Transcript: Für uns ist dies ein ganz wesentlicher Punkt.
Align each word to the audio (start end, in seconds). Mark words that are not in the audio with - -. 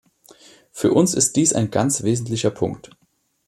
Für 0.71 0.93
uns 0.93 1.13
ist 1.13 1.35
dies 1.35 1.53
ein 1.53 1.69
ganz 1.69 2.01
wesentlicher 2.01 2.49
Punkt. 2.49 2.89